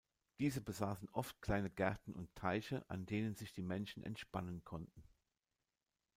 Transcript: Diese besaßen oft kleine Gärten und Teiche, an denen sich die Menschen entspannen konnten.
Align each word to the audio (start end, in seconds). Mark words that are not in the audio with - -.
Diese 0.39 0.61
besaßen 0.61 1.09
oft 1.11 1.39
kleine 1.43 1.69
Gärten 1.69 2.15
und 2.15 2.33
Teiche, 2.33 2.83
an 2.89 3.05
denen 3.05 3.35
sich 3.35 3.53
die 3.53 3.61
Menschen 3.61 4.01
entspannen 4.01 4.63
konnten. 4.63 5.03